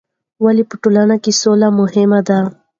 ولې 0.43 0.63
په 0.69 0.75
ټولنه 0.81 1.15
کې 1.23 1.31
سوله 1.41 1.67
مهمه 1.79 2.19
ده؟ 2.27 2.39